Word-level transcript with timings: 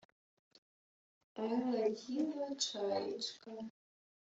Ой 1.43 1.59
летіла 1.73 2.49
чаєчка 2.67 3.51